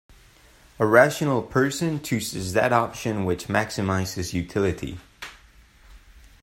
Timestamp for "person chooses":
1.43-2.53